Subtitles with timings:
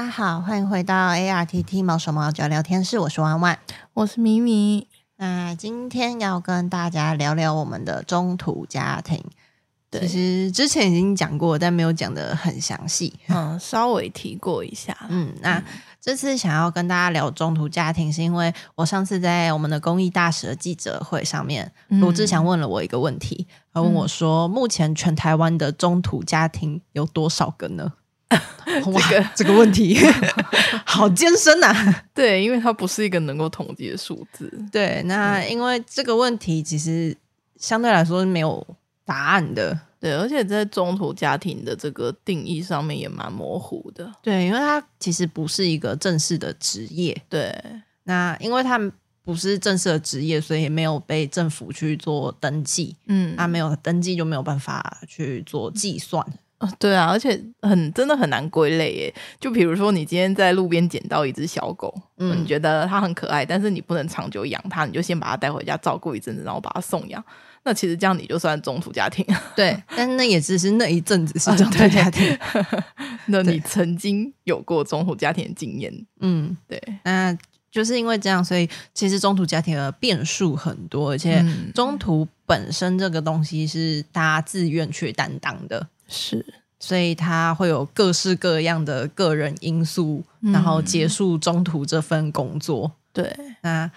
[0.00, 3.58] 大家好，欢迎回到 ARTT 毛手毛脚聊天室，我是万万，
[3.92, 4.88] 我是咪咪。
[5.18, 9.22] 那今天要跟大家聊聊我们的中途家庭。
[9.92, 14.96] 其实之前已经讲过，但没有讲的很详细，嗯，稍微提过一下。
[15.10, 15.62] 嗯，那
[16.00, 27.92] 这次想要跟大家聊中途家庭，是因为我上次在我们的公益大使的记者会上面，罗志祥问了我一个问题，他问我说：“目前全台湾的中途家庭有多少个呢？”
[28.30, 29.98] 这个 这个问题
[30.86, 34.50] 好艰深呐、啊，对，因为它不是一个能够统计的数字。
[34.70, 37.16] 对，那因为这个问题其实
[37.56, 38.64] 相对来说是没有
[39.04, 39.78] 答案的。
[40.00, 44.10] 对，而且在中途家庭的这个定义上面也蛮模糊的。
[44.22, 47.20] 对，因为它其实不是一个正式的职业。
[47.28, 47.54] 对，
[48.04, 48.80] 那因为它
[49.22, 52.96] 不是正式的职业，所以也没有被政府去做登记。
[53.08, 56.24] 嗯，那没有登记就没有办法去做计算。
[56.78, 59.14] 对啊，而且很真的很难归类耶。
[59.38, 67.24] 就比如说，你今天在路边捡到一只小狗，嗯，你觉得它很可爱，但是你不能长久养它，你就先把它带回家照顾一阵子，然后把它送养。
[67.62, 69.24] 那其实这样你就算中途家庭。
[69.54, 72.38] 对，但那也只是那一阵子是中途家庭。
[73.26, 76.06] 那你曾经有过中途家庭的经验？
[76.20, 76.82] 嗯，对。
[77.04, 77.36] 那
[77.70, 85.86] 就是因为这样，所以其实中途家庭的变数很多，而且中途本身这个东西是大家自愿去担当的。
[86.10, 86.44] 是，
[86.80, 92.90] 所以他会有各式各样的个人因素，嗯、然后结束中途这份工作。
[93.12, 93.90] 对，那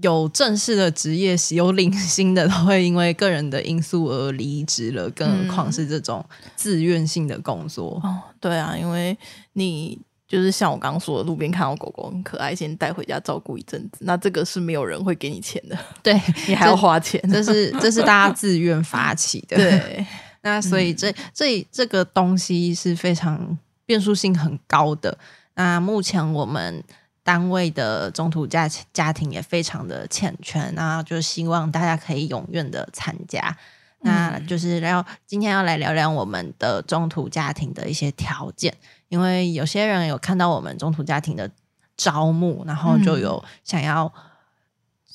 [0.00, 6.24] 有正式的职业，有领薪的，都会因为个人的因素而离职了，更何况是这种
[6.56, 8.00] 自愿性的工作。
[8.02, 9.16] 哦，对啊，因为
[9.52, 20.04] 你就是像我刚刚说的，路边看到狗狗很可爱，先带回家照顾一阵子，那这个是没有人会给你钱的，对 你还要花钱，这是这是大家自愿发起的， 对。
[20.42, 25.16] 那所以这、嗯、这这个东西是非常变数性很高的。
[25.54, 26.82] 那目前我们
[27.22, 33.56] 单位的中途家家庭也非常的欠缺，那就希望大家可以踊跃的参加。
[34.00, 38.74] 那就是要今天要来聊聊我们的中途家庭的一些条件，
[39.08, 41.48] 因为有些人有看到我们中途家庭的
[41.96, 44.12] 招募，然后就有想要。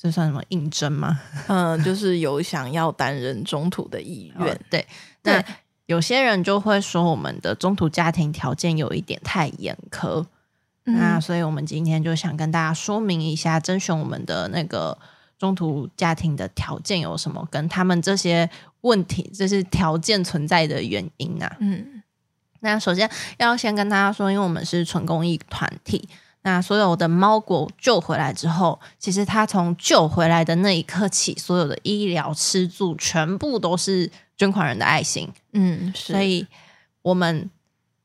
[0.00, 1.18] 这算什么应征吗？
[1.48, 4.46] 嗯，就是有想要担任中途的意愿。
[4.54, 4.86] 哦，对，
[5.28, 5.44] 那
[5.86, 10.24] 有些人就会说我们的中途家庭条件有一点太严苛。
[10.84, 14.98] 嗯，那所以我们今天就想跟大家说明一下，征询我们的那个
[15.38, 18.48] 中途家庭的条件有什么，跟他们这些
[18.82, 21.56] 问题，这是条件存在的原因啊。
[21.60, 22.02] 嗯，
[22.60, 26.08] 那首先要先跟大家说，因为我们是纯公益团体。
[26.42, 35.30] 那所有的猫狗救回来之后，其实它从救回来的那一刻起，所有的医疗、吃住，全部都是捐款人的爱心。
[35.52, 36.14] 嗯，是。
[36.14, 36.46] 所以
[37.02, 37.50] 我们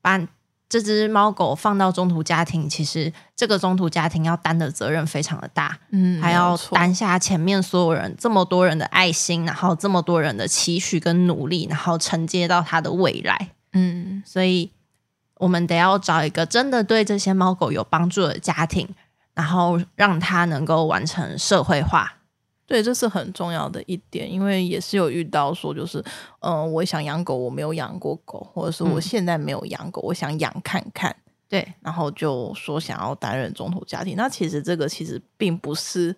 [0.02, 0.20] 把
[0.68, 5.80] 这只猫狗放到中途家庭，其实这个中途家庭要担的责任非常的大。
[5.92, 13.52] 嗯，还要担下前面所有人这么多人的爱心，然后这么多人的期许跟努力，然后承接到它的未来。
[13.72, 14.72] 嗯，所以。
[15.38, 18.88] 我们得要找一个真的对这些猫狗有帮助的家庭，
[19.34, 22.20] 然后让它能够完成社会化。
[22.66, 26.00] 对，这是很重要的一点，因为也是有遇到说，就是
[26.40, 31.16] 嗯、呃，我想养狗，我没有养过狗，或者是我现在没有养狗，嗯、我想养看看。
[31.50, 36.16] 对，然后就说想要担任中途家庭，那其实这个其实并不是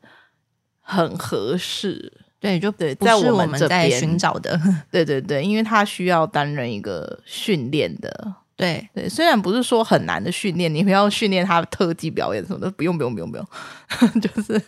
[0.80, 2.14] 很合适。
[2.40, 4.58] 对，就对，在我们在寻找的。
[4.92, 8.36] 对对对，因为他需要担任一个训练的。
[8.58, 13.46] 对对，虽然不是说很难的训练，你不要训练他的特技表演什么的，不用不用不用不用，
[14.22, 14.62] 就是，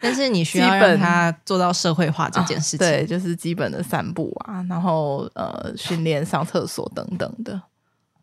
[0.00, 7.62] 但是你需要让他做到社会化这件事情，啊、对，就是基本的散步啊，然后呃，训练上厕所等等的。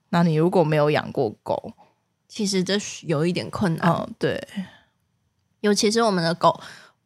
[0.10, 1.74] 那你如果没有养过狗，
[2.28, 4.46] 其实这有一点困难，嗯，对，
[5.62, 6.60] 尤其是我们的狗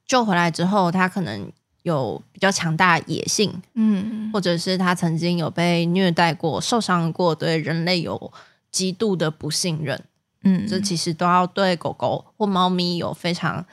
[0.07, 1.51] 救回来之后，它可能。
[1.83, 8.31] 有比较强大的野性，嗯，或者是他曾经有被虐待过、受伤过，对人类有
[8.71, 10.03] 极度的不信任，
[10.43, 13.65] 嗯，这其实都要对狗狗或猫咪有非常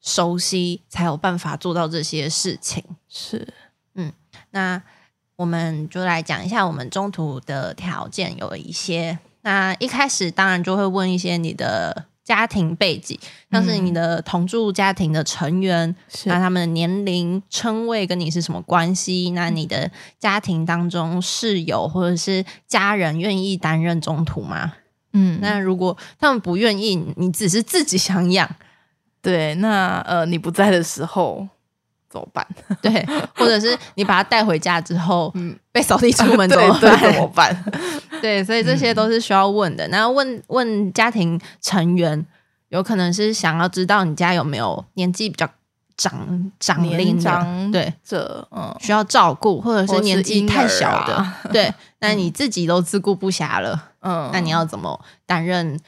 [0.00, 2.82] 熟悉，才有办法做到这些事情。
[3.08, 3.46] 是，
[3.94, 4.12] 嗯，
[4.50, 4.82] 那
[5.36, 9.18] 我们就来讲一下我们中途的条件有一些。
[9.42, 12.06] 那一开始当然就会问一些你的。
[12.24, 13.18] 家庭背景，
[13.50, 19.30] 像是你的同住家庭的成员，嗯、那他们的年龄、称谓跟你是什么关系？
[19.32, 24.72] 那你的家庭当中室友或者是家人愿意担任中途吗？
[25.12, 28.48] 嗯，那如果他们不愿意，你只是自己想养，
[29.20, 31.46] 对，那呃，你不在的时候
[32.14, 32.46] 怎么办？
[32.80, 36.98] 对，或者是你把它带回家之后，嗯，被扫地出门怎么办？
[37.00, 37.64] 怎么办？
[38.22, 39.88] 对，所以这些都是需要问的。
[39.88, 42.24] 然后问问家庭成员，
[42.68, 45.48] 有可能是想要知道你家有没有年纪比较
[45.96, 55.78] 长长龄的，对，这嗯需要照顾，或者是年纪太小的，啊、对，那你自己都自顾不暇了， 嗯，那你要怎么担任？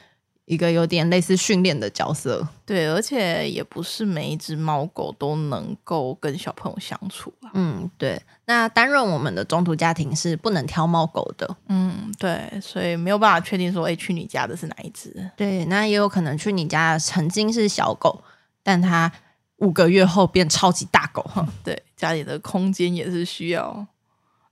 [0.47, 7.33] 一个有点类似训练的角色，对，而且也不是每一只猫狗都能够跟小朋友相处。
[7.53, 8.21] 嗯，对。
[8.45, 11.57] 那担任我们的中途家庭是不能挑猫狗的。
[11.67, 15.29] 嗯，对，所以没有办法确定说，哎，去你家的是哪一只？
[15.35, 18.23] 对，那也有可能去你家曾经是小狗，
[18.63, 19.11] 但它
[19.57, 21.29] 五个月后变超级大狗。
[21.61, 23.85] 对，家里的空间也是需要。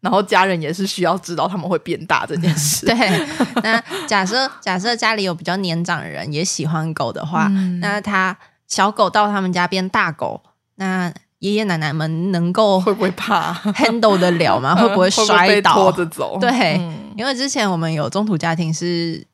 [0.06, 2.86] 然后家人也是需要知道他们会变大这件事。
[2.88, 2.96] 对，
[3.63, 8.38] 那假设假设家里有比较年长的人也喜欢狗的话，嗯、那他
[8.68, 10.40] 小狗到他们家变大狗，
[10.75, 14.75] 那爷爷奶奶们能够会不会怕 handle 得了吗？
[14.78, 15.74] 会不会摔倒？
[15.74, 16.38] 拖着走？
[16.40, 19.25] 对，嗯、因为之前我们有中途家庭是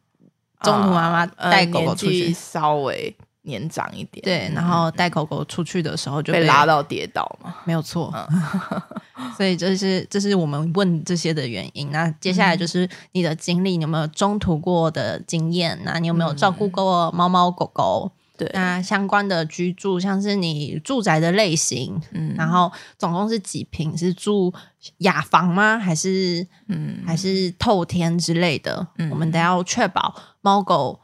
[0.62, 3.13] 中途妈妈带狗狗出去，呃、稍微。
[3.43, 8.13] 年长一点，对，然后带狗狗出去的时候就被，被拉到跌倒嘛，没有错。
[8.13, 8.81] 嗯、
[9.35, 11.89] 所以这是这是我们问这些的原因。
[11.91, 15.79] 那接下来就是你的经历，你有没有中途过的经验？
[15.83, 18.11] 那你有没有照顾过猫猫狗狗？
[18.38, 23.97] 对、嗯，那相关的居住，像是你住宅的类型，嗯，然后总共是几平？
[23.97, 24.53] 是住
[24.99, 25.79] 雅房吗？
[25.79, 28.88] 还是嗯，还是透天之类的？
[28.97, 30.99] 嗯，我们得要确保猫狗。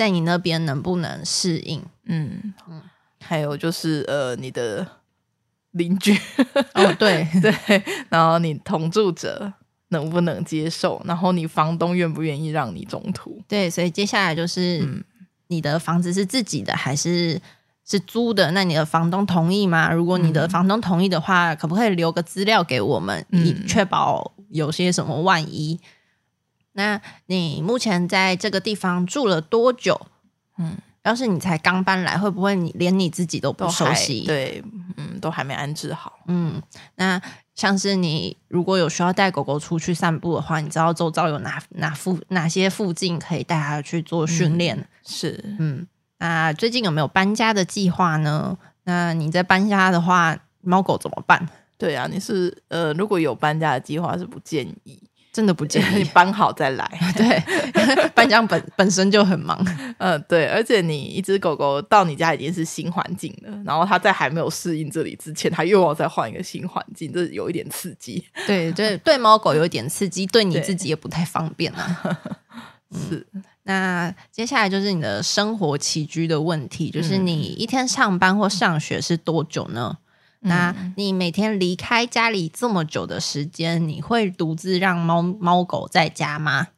[0.00, 1.82] 在你那边能不能适应？
[2.06, 2.80] 嗯嗯，
[3.22, 4.86] 还有就是呃，你的
[5.72, 6.16] 邻居
[6.72, 9.52] 哦，对 对，然后你同住者
[9.88, 11.02] 能不能接受？
[11.04, 13.42] 然后你房东愿不愿意让你中途？
[13.46, 14.82] 对，所以接下来就是
[15.48, 17.38] 你的房子是自己的还是
[17.86, 18.50] 是租的？
[18.52, 19.92] 那你的房东同意吗？
[19.92, 25.78] 如果你的房东同意的话，可不可以留个资料给我们，以确保有些什么万一？
[26.80, 30.00] 那你目前在这个地方住了多久？
[30.56, 34.24] 嗯，要是你才刚搬来，会不会你连你自己都不熟悉？
[34.24, 34.64] 对，
[34.96, 36.20] 嗯，都还没安置好。
[36.26, 36.62] 嗯，
[36.94, 37.20] 那
[37.54, 44.74] 像是你如果有需要带狗狗出去散步的话，你知道周遭有哪哪附哪些附近可以带它去做训练？
[44.78, 45.86] 嗯，是，嗯，
[46.18, 48.56] 那最近有没有搬家的计划呢？
[48.84, 51.46] 那你在搬家的话，猫狗怎么办？
[51.76, 54.98] 对啊，你是呃，如果有搬家的计划，是不建议。
[55.32, 55.98] 真的不建议。
[56.02, 59.56] 你搬好再来， 对， 搬家本本身就很忙，
[59.98, 70.44] 嗯、呃，对，而且你一只狗狗到你家已经是新环境了，然后它在还没有适应这里之前，它又要再换一个新环境，这有一点刺激，对，对，对，猫狗有一点刺激，对。
[70.44, 72.18] 你自己也不太方便啊。
[72.92, 73.24] 是，
[73.62, 79.96] 那接下来就是你的生活起居的问题，就是你一天上班或上学是多久呢？
[80.40, 86.68] 那你每天离开家里这么久的时间，你会独自让猫猫狗在家吗？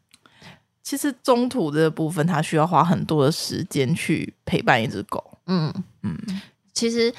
[0.82, 5.38] 其实中途的部分，它需要花很多的时间去陪伴一只狗。
[5.46, 5.72] 嗯
[6.02, 6.18] 嗯，
[6.72, 7.14] 其实，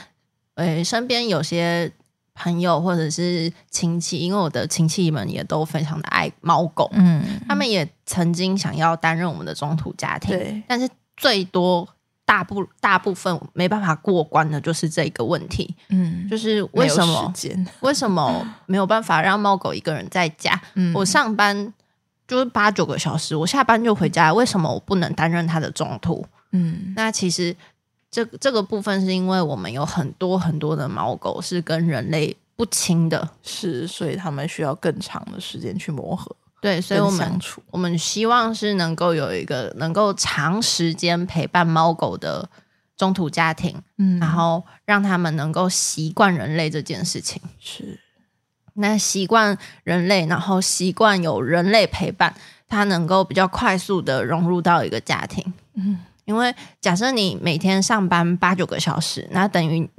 [0.55, 1.89] 呃，身边有些
[2.33, 11.87] 朋友或者是亲戚，因为我的亲戚们也都非常的爱猫狗，嗯，他们也曾经想要担任我们的中途家庭，对，但是最多。
[12.25, 17.33] 大部大部分没办法过关的就是这个问题，嗯，就是为什么
[17.81, 20.59] 为什么没有办法让猫狗一个人在家？
[20.75, 21.73] 嗯，我上班
[22.27, 26.25] 就是八九个小时，我下班就回家，为什么我不能担任它的中途？
[26.51, 27.55] 嗯，那其实
[28.09, 36.33] 这这个部分是因为我们有很多很多的猫狗是跟人类不亲的，是，所以他们需要更长的时间去磨合。
[36.63, 37.41] 对，所以我们
[37.71, 42.49] 我们希望是能够有一个能够长时间陪伴猫狗的
[42.95, 47.41] 中途家庭，嗯，然后让他们能够习惯人类这件事情。
[47.59, 47.99] 是，
[48.75, 52.33] 那习惯人类，然后习惯有人类陪伴，
[52.69, 55.43] 它能够比较快速的融入到一个家庭。
[55.73, 59.89] 嗯，因为假设你每天上班八九个小时，那等于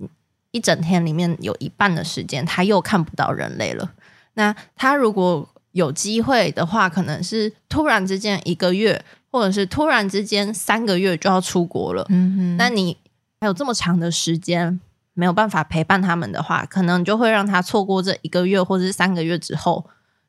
[0.53, 3.93] 一整天里面有一半的时间他又看不到人类了。
[4.33, 12.07] 那他如果有机会的话，可能是突然之间一个月，或者是突然之间三个月就要出国了。
[12.11, 12.97] 嗯哼，那你
[13.41, 14.81] 还有这么长的时间
[15.15, 19.85] 没有办法陪伴他们的话，可能就会让他错过这一个月或者是三个月之后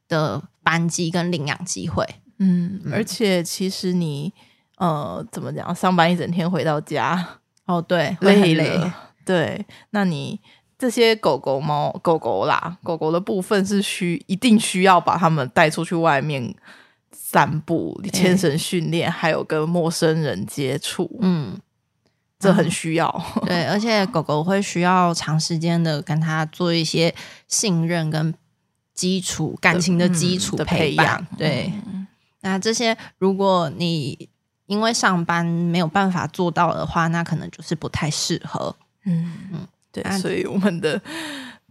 [0.07, 2.03] 的班机跟领养机会。
[2.39, 4.33] 嗯，而且其实你
[4.77, 7.23] 呃怎么讲，上班一整天回到家，
[7.67, 10.39] 哦对，累了，对，那你。
[10.85, 16.53] 这些狗狗、猫、狗狗啦，狗狗的部分是需一定需要把它们带出去外面
[17.11, 21.09] 散步、牵绳训练，还有跟陌生人接触。
[21.21, 21.59] 嗯，
[22.37, 23.25] 这很需要。
[23.47, 27.15] 对， 而且狗狗会需要长时间的跟它做一些
[27.47, 28.31] 信任跟
[28.93, 31.25] 基础感情的基础培养。
[31.35, 31.73] 对，
[32.41, 34.29] 那这些如果你
[34.67, 38.75] 因为上班没有办法做到的话，那可能就是不太适合。
[39.05, 39.67] 嗯嗯，
[40.03, 41.01] 对，所以我们的。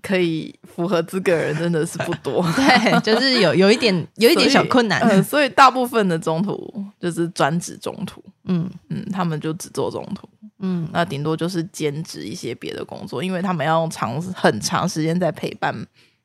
[0.07, 10.29] 可以符合资格的人真的是不多， 对，就是有有一点 有一点小困难，所以，呃，所以大部分的中途就是专职中途，嗯嗯，他们就只做中途，
[10.59, 15.75] 嗯，那顶多就是兼职一些别的工作，因为他们要用长很长时间在陪伴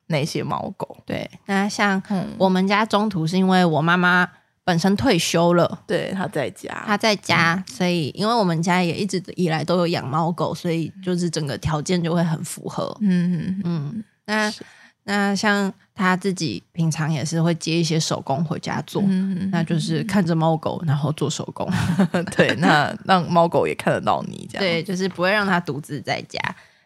[0.08, 0.98] 那些猫狗。
[1.06, 2.02] 对，那像
[2.36, 4.28] 我们家中途是因为我妈妈。
[4.70, 12.96] 本身退休了，对，他在家，他在家，嗯、所以因为我们家也一直以来都有养猫狗，所以就是整个条件就会很符合。
[13.00, 14.04] 嗯嗯嗯。
[14.26, 14.52] 那
[15.02, 21.68] 那像他自己平常也是会接一些手工回家做，嗯、那就是看着猫狗然后做手工。
[22.36, 24.62] 对，那让猫狗也看得到你这样。
[24.62, 26.38] 对，就是不会让他独自在家，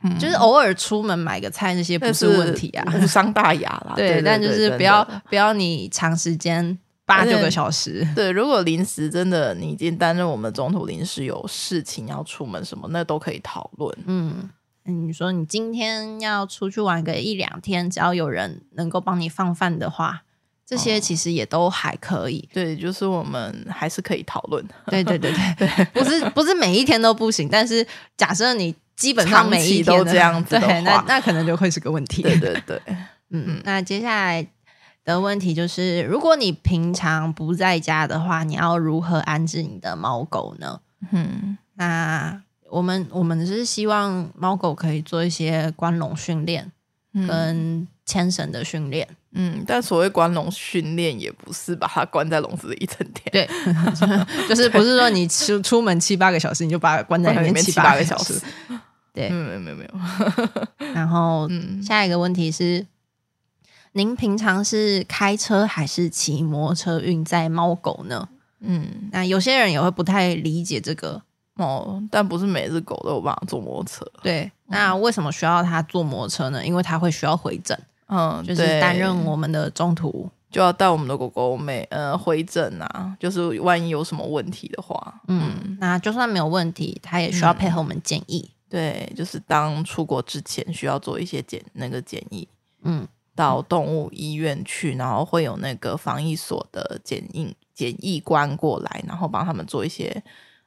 [0.05, 3.93] 嗯、就是偶尔出门买个菜那些不是问题啊，无伤大雅啦。
[4.01, 6.79] 对，但就是不要不要你长时间。
[7.07, 8.31] 八九个小时， 对。
[8.31, 13.97] 如果临时真的你已经担任我们中途临时有事情要出门什么，那都可以讨论。
[14.07, 14.49] 嗯，
[14.85, 20.23] 你说你今天要出去玩个一两天，只要有人能够帮你放饭的话，
[20.67, 22.49] 这些其实也都还可以。
[22.51, 24.65] 哦、对，就是我们还是可以讨论。
[24.87, 32.23] 对对对对，对 不是不是每一天都不行，但是假设你基本上每一天都这样子的话，对，那那可能就会是个问题。
[32.23, 32.81] 对对对，
[33.31, 34.47] 嗯嗯，那接下来。
[35.05, 40.81] 的问题就是，如果你平常不在家的话，你要如何安置你的猫狗呢？
[41.13, 46.73] 嗯，那我们我们是希望猫狗可以做一些关笼训练
[47.29, 49.07] 跟牵绳的训练。
[49.33, 53.31] 嗯，但所谓关笼训练，也不是把它关在笼子里一整天。
[53.31, 53.49] 对，
[54.49, 58.41] 就是不是说你出出门七八个小时，你就把它关在里面七八个小时。
[59.13, 60.95] 对，没有没有没有。
[60.95, 62.87] 然后，嗯下一个问题是。
[63.97, 68.29] 您平常是开车还是骑摩托车运载猫狗呢？
[68.59, 71.21] 嗯，那有些人也会不太理解这个
[71.57, 74.05] 哦，但不是每只狗都有办法坐摩托车。
[74.21, 76.67] 对，那为什么需要它坐摩托车呢？
[76.67, 88.41] 因为它会需要回诊，嗯，就是担任我们的中途，就要带我们的狗狗每呃回诊啊，就是万一有什么问题的话，嗯，嗯，那就算没有问题，它也需要配合我们检疫。
[88.41, 92.49] 嗯，对，就是当出国之前需要做一些检那个检疫，
[92.83, 93.07] 嗯。
[93.35, 100.23] 到动物医院去，然后会有那个防疫所的检疫检疫官过来，然后帮他们做一些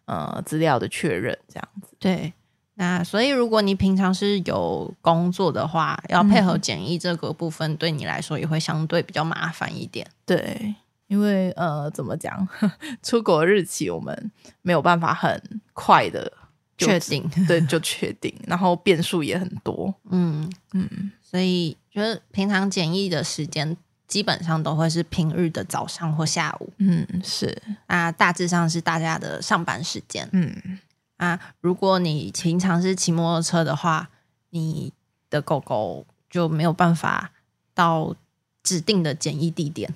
[0.06, 1.96] 呃资料的确认，这样子。
[1.98, 2.34] 对，
[2.76, 10.06] 那所以如果你平常是有工作的话，要配合检疫这个部分，对你来说也会相对比较麻烦一点。
[10.26, 10.76] 对，
[11.08, 12.48] 因为呃，怎么讲，
[13.02, 14.32] 出国日期我们
[14.62, 15.42] 没有办法很
[15.74, 16.30] 快的
[16.78, 19.96] 确定，对，就确定，然后变数也很多。
[20.10, 21.78] 嗯嗯，所以。
[21.98, 23.76] 就是平常检疫的时间
[24.08, 27.60] 基本上都会是平日的早上或下午，嗯，是。
[27.88, 30.78] 啊，大致上是大家的上班时间，嗯。
[31.16, 34.10] 啊，如果你平常是骑摩托车的话，
[34.52, 34.94] 你
[35.32, 37.32] 的狗狗就没有办法
[37.74, 38.16] 到
[38.62, 39.92] 指定的检疫地点。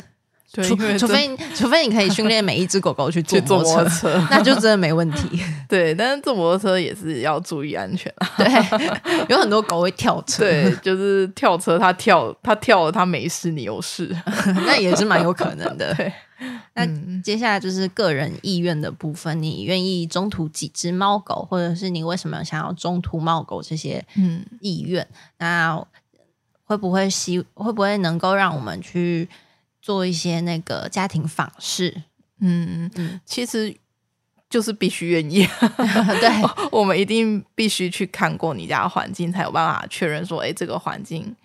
[0.53, 5.41] 对除除非除非你可以训练每一只狗狗去 坐摩托车，那就真的没问题。
[5.65, 8.29] 对，但是坐摩托车也是要注意安全啊。
[8.36, 8.48] 对，
[9.29, 10.43] 有很多狗会跳车。
[10.43, 14.13] 对，就是跳车，它跳，它跳了，它没事，你有事，
[14.67, 15.93] 那也是蛮有可能的。
[15.96, 16.12] 对，
[16.74, 16.86] 那
[17.22, 25.01] 接下来就是个人意愿的部分，你愿意中途几只猫狗，或者是你为什么想要中途猫狗这些嗯意愿？
[25.03, 25.86] 嗯、那
[26.65, 29.29] 会不会希会不会能够让我们去？
[29.82, 32.04] 做一些那个家庭访视，
[32.40, 33.76] 嗯嗯，其实
[34.50, 35.46] 就是必须愿意，
[36.22, 36.30] 对，
[36.72, 41.36] 我们一定必须去看过你家的环境，才有办法确认说，哎，这个环境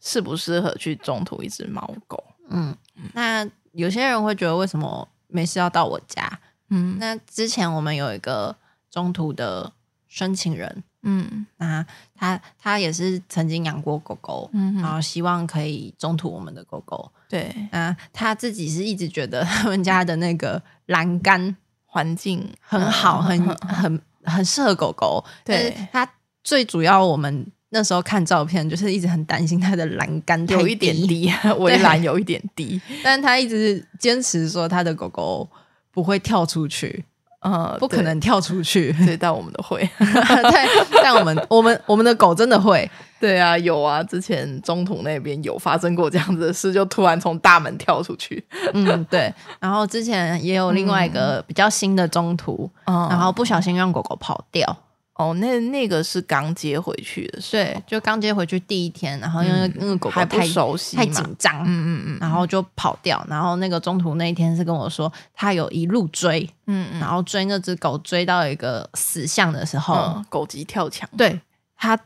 [0.00, 2.22] 适不适合去中途一只猫狗。
[2.48, 2.76] 嗯，
[3.14, 6.40] 那有些人会觉得，为什么没事要到我家？
[6.70, 8.56] 嗯，那之前我们有一个
[8.90, 9.72] 中途的
[10.08, 10.82] 申请人。
[11.04, 11.84] 嗯，那
[12.14, 17.10] 他他也是曾经养过狗狗，嗯，然后希望可以中途我们的狗狗。
[17.32, 25.24] 对，啊他自己是一直觉得他们家的那个栏杆环境很好，嗯、很很很适合狗狗。
[25.42, 26.06] 对，他
[26.44, 35.48] 最主要我们那时候看照片，就是一直很担心他的栏杆有一点低，围栏 有一点低，但他一直坚持说他的狗狗
[35.90, 37.02] 不会跳出去。
[37.42, 40.68] 呃，不可能跳出去，对，但我们都会， 但，
[41.02, 42.88] 但我们我们我们的狗真的会，
[43.20, 48.44] 对啊，有啊，之前中途那边有发生过这样子的事，就突然从大门跳出去，
[48.74, 54.76] 嗯，对，然后之前也有另外一个比较新的中途，嗯、然后不小心让狗狗跑掉，
[55.14, 63.24] 哦，那那个是刚接回去的对，就刚接回去第一天，然后因为那个狗狗太还不熟悉，太紧张，嗯嗯嗯，然后就跑掉。
[63.28, 71.38] 然后那个中途那一天是跟我说，他有一路追，嗯嗯，然后追那只狗追到一个死巷的时候，嗯、狗急跳墙，对，
[71.76, 71.98] 他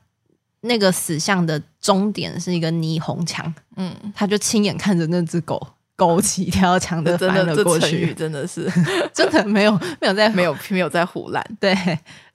[0.63, 5.65] 那个死巷的终点是一个霓虹墙，嗯，他就亲眼看着那只狗。
[5.95, 8.71] 狗急跳墙的翻了过去，真的是。
[9.15, 11.75] 真的没有没有在没有没有在胡乱，对，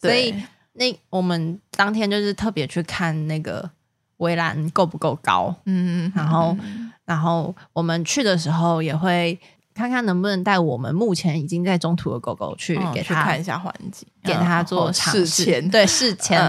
[0.02, 0.34] 所以
[0.82, 3.70] 那我们当天就是特别去看那个
[4.18, 6.58] 围栏够不够高，嗯，然后
[7.06, 9.40] 然后我们去的时候也会
[9.76, 16.42] 看看能不能带我们目前已经在中途的狗狗去给他看一下环境，给他做试牵，对试牵，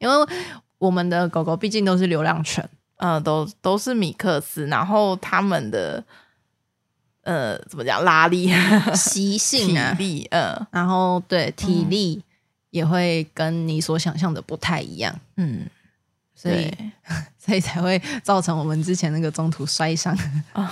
[0.00, 0.14] 因为
[0.78, 2.68] 我们的狗狗毕竟都是流浪犬。
[3.00, 6.02] 嗯，都都是米克斯，然后他们的
[7.22, 8.52] 呃，怎么讲，拉力
[8.92, 12.20] 习性啊，体力，呃，然后对体力
[12.70, 15.66] 也会跟你所想象的不太一样，嗯，
[16.34, 16.72] 所以
[17.38, 20.16] 所以才会造成我们之前那个中途摔伤，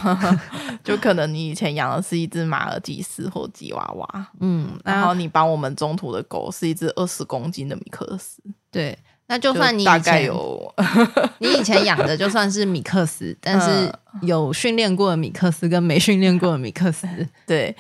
[0.84, 8.98] 就可能你以前养的是一只马尔济斯或吉娃娃，嗯，然后你帮我们中途的狗是一只二十公斤的米克斯，对。
[9.28, 10.72] 那就算你大概有，
[11.40, 17.08] 你以前养的就算是米克斯，但是有训练过的米克斯跟没训练过的米克斯，
[17.44, 17.74] 对，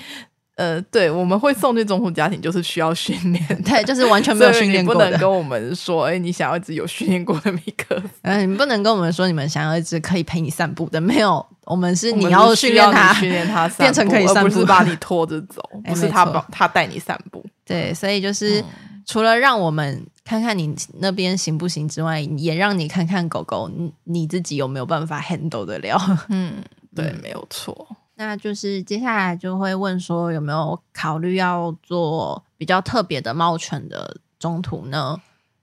[0.56, 18.64] 呃，对，我们会送去中途家庭，就是需要训练，对，就是完全没有训练过的，不能跟我们说，哎，你想要一只有训练过的米克斯，嗯， 你不能跟我们说你们想要一只可以陪你散步的，没有，我们是你要训练它，训练它 变成可以散步，不是把你拖着走， 不是他把他带你散步，对，所以就是
[19.04, 20.04] 除了让我们。
[20.26, 26.26] 看看你那边行不行之外，也让你看看狗狗，你你自己有没有办法 handle 得了？
[26.30, 26.54] 嗯，
[26.96, 27.86] 对，没有错。
[28.16, 35.20] 那就是接下来就会问说，有没有考虑要做比较特别的猫犬的中途呢？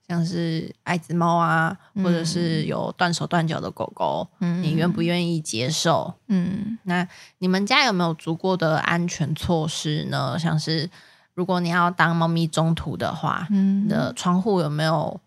[0.07, 6.13] 像是爱滋猫啊，或者是有断手断脚的狗狗，嗯，你愿不愿意接受？
[6.27, 7.07] 嗯，那
[7.39, 10.39] 你们家有没有足够的安全措施呢？
[10.39, 10.89] 像是。
[11.35, 15.19] 如果你要当猫咪中途的话，嗯，你的窗户有没有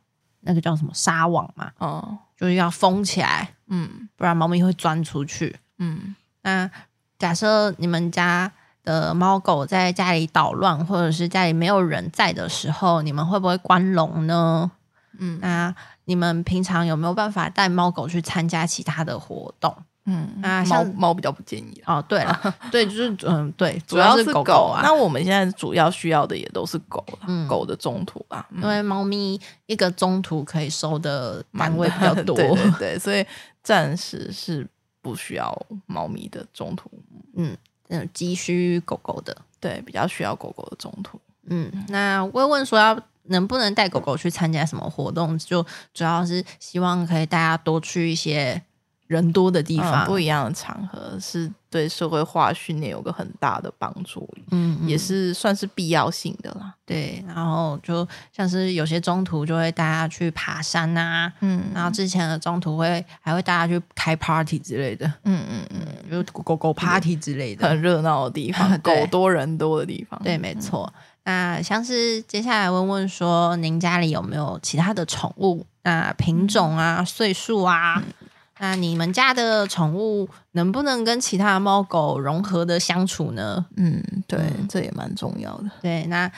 [0.43, 1.73] 那个叫什么纱网嘛？
[1.79, 6.15] 哦，就是要封起来，嗯，不然猫咪会钻出去，嗯。
[6.43, 6.71] 那
[7.19, 8.51] 假设你们家
[8.85, 14.71] 的猫狗在家里捣乱，或者是家里没有人在的时候，你们会不会关笼呢？
[15.19, 15.75] 嗯，那
[16.05, 19.75] 你们平常有没有办法带猫狗去参加其他的活动？
[20.09, 22.01] 嗯啊，猫猫比较不建议哦。
[22.07, 24.83] 对了， 对，就是嗯，对，主要是狗狗啊。
[24.85, 33.27] 那我们现在主要需要的也都是狗了，嗯，狗的中途啊，因为猫咪一个中途可以收的单位比较多，对对对，所以
[33.65, 34.65] 暂时是
[35.03, 36.89] 不需要猫咪的中途。
[37.37, 37.57] 嗯，
[37.89, 41.21] 嗯，急需狗狗的，对，比较需要狗狗的中途。
[41.49, 48.61] 嗯，那问问说要能不能带狗狗去参加什么活动，就主要是希望可以大家多去一些。
[49.07, 56.75] 人多的地方，嗯，不一样的场合，是对社会化训练有个很大的帮助，嗯，嗯，也是算是必要性的啦。
[56.85, 70.21] 对，然后就像是有些中途就会带大家去爬山啊，嗯，然后之前的中途会还会带大家去开 party 之类的，嗯嗯嗯，就狗狗 party 之类的，很热闹的地方， 狗多人多的地方。
[70.25, 70.93] 对，没错。
[70.95, 75.65] 嗯，那像是接下来问问说，您家里有没有其他的宠物？
[75.83, 78.03] 那品种啊，嗯，岁数啊？
[78.05, 78.26] 嗯
[78.59, 83.67] 那你们家的宠物能不能跟其他的猫狗融合的相处呢？
[83.77, 85.71] 嗯，对，嗯、这也蛮重要的。
[85.83, 86.31] 对，那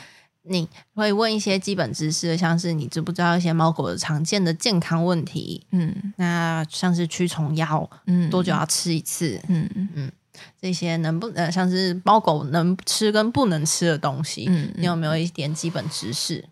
[0.43, 5.67] 你会问一些基本知识，像是你知不知道一些猫狗的常见的健康问题？
[5.73, 9.41] 嗯，那像是驱虫药，嗯，多久要吃一次？
[9.49, 10.11] 嗯嗯，
[10.61, 14.47] 这些能不能像是猫狗能吃跟不能吃的东西？
[14.49, 16.45] 嗯，你有没有一点基本知识？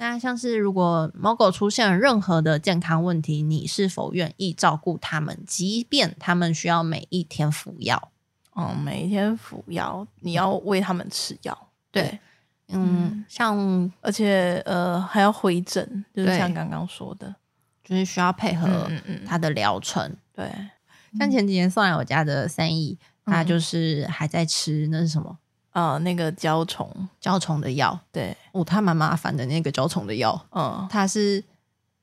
[0.00, 8.10] 那像是如果猫狗出现了任何的健康问题，你是否愿意照顾它们，即便它们需要每一天服药？
[8.56, 11.68] 嗯，每一天服药，你要喂它们吃药。
[11.90, 12.18] 对，
[12.68, 17.34] 嗯，嗯，像而且呃还要回诊，就是像刚刚说的，
[17.84, 18.90] 就是需要配合
[19.26, 20.02] 它的疗程。
[20.02, 20.18] 嗯嗯嗯
[21.12, 25.36] 对，像前几天送来我家的三姨，她就是还在吃那是什么？
[25.72, 26.88] 呃，那个胶虫
[27.20, 31.42] 胶虫的药，对，哦，它蛮麻烦的那个胶虫的药，嗯，它是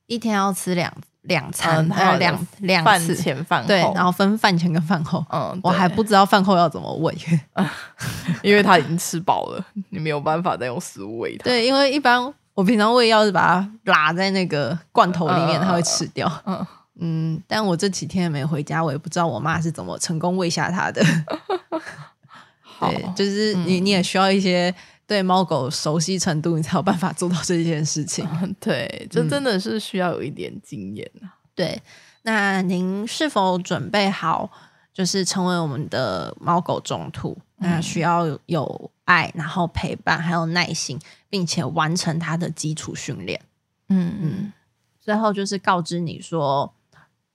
[0.05, 0.91] 一天要吃两
[1.23, 7.13] 两餐，还有两两次，饭前饭后，对，然后分饭前跟饭后，嗯，我还不知道饭后要怎么喂，
[8.41, 11.43] 因为它已经吃饱了，你没有办法再用食物喂它。
[11.43, 16.65] 对，因为一般我平常喂药是把它拉在那个罐头里面，它会吃掉，嗯
[16.99, 21.03] 嗯，但我这几天也没回家，我也不知道我妈是怎么成功喂下它的。
[22.79, 24.73] 对，就是你，你也需要一些
[25.05, 28.27] 对猫狗熟悉程度，你才有办法做到这件事情。
[28.41, 31.81] 嗯、 对，这真的是需要有一点经验、啊嗯、对，
[32.23, 34.49] 那您是否准备好，
[34.93, 37.37] 就是成为我们的猫狗中途？
[37.59, 43.41] 嗯、那需要有爱，然后陪伴，还有耐心，并且完成它的基础训练。
[43.89, 44.53] 嗯嗯。
[44.99, 46.73] 最后就是告知你说，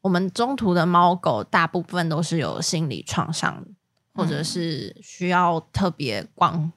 [0.02, 3.74] 我们中途的猫狗大部分都是有心理创伤，嗯、
[4.14, 6.72] 或者是需要特别关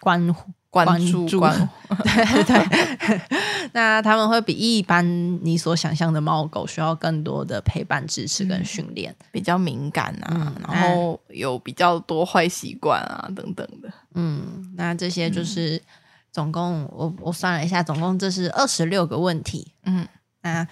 [0.00, 0.34] 关
[0.70, 3.20] 关注关，对 对。
[3.72, 5.04] 那他们会比一般
[5.44, 13.92] 你所想象的猫狗需要更多的陪伴、支持跟训练，比较敏感啊，嗯、然后有比较多坏习惯啊等等的。
[14.14, 15.80] 嗯，那这些就是
[16.32, 19.72] 总共、嗯、我我算了一下，总共这是二十六个问题。
[19.84, 20.06] 嗯。
[20.42, 20.66] 那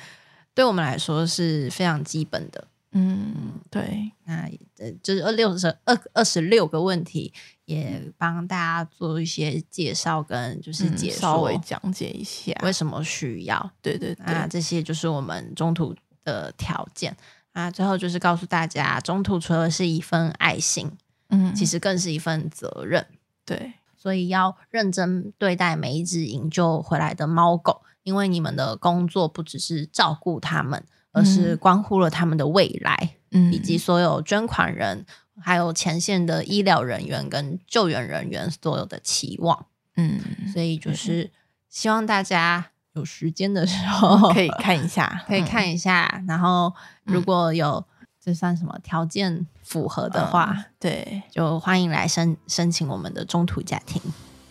[0.55, 4.11] 对我们来说是非常基本的，嗯，对。
[4.24, 4.48] 那
[4.79, 7.33] 呃，就是二六十二二十六个问题，
[7.66, 13.70] 也帮大家做一些介绍跟就是解说，稍微讲解一下为什么需要。
[13.83, 17.16] 对对对，那这些就是我们中途的条件。
[17.53, 20.90] 啊，最后就是告诉大家，中途除了是一份爱心，
[21.29, 23.05] 嗯，其实更是一份责任。
[23.44, 27.83] 对，所以要认真对待每一只营救回来的猫狗。
[28.05, 30.83] 因为你们的工作不只是照顾他们，
[31.19, 35.05] 而是关乎了他们的未来，嗯，以及所有捐款人，
[35.41, 40.21] 还有前线的医疗人员跟救援人员所有的期望，嗯，
[40.53, 41.31] 所以就是
[41.69, 46.73] 希望大家有时间的时候 可以看一下， 可以看一下，嗯，然后
[47.05, 47.85] 如果有
[48.23, 54.01] 这算什么条件符合的话，嗯，对，就欢迎来申申请我们的中途家庭，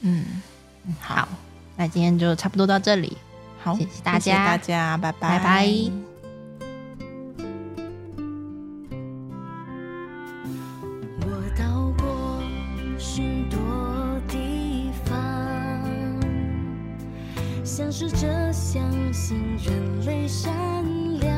[0.02, 0.42] 嗯，
[1.00, 1.28] 好，
[1.76, 3.18] 那今天就差不多到这里。
[3.64, 6.17] 好，谢谢大家，谢谢大家，拜拜，拜拜。
[17.78, 18.82] 想试着相
[19.14, 20.52] 信人类善
[21.20, 21.30] 良，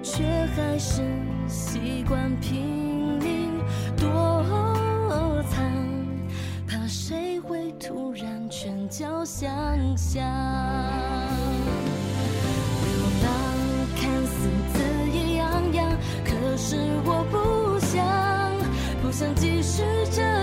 [0.00, 0.22] 却
[0.54, 1.02] 还是
[1.48, 3.50] 习惯拼命
[3.96, 4.06] 躲
[5.50, 5.60] 藏，
[6.68, 8.48] 怕谁会突然。
[8.48, 9.50] 拳脚相
[9.96, 10.22] 向，
[12.84, 12.90] 流
[13.24, 13.28] 浪
[13.96, 14.78] 看似恣
[15.10, 15.90] 意洋洋，
[16.24, 18.06] 可是我不想，
[19.02, 20.37] 不想继续这样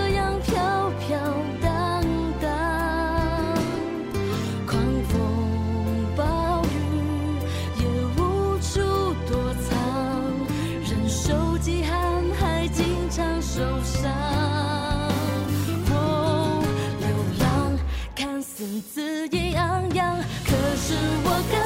[18.80, 21.65] 想永远留。